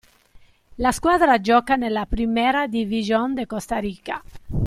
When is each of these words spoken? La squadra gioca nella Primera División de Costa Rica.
La 0.77 0.91
squadra 0.91 1.39
gioca 1.39 1.75
nella 1.75 2.07
Primera 2.07 2.65
División 2.67 3.35
de 3.35 3.45
Costa 3.45 3.77
Rica. 3.77 4.23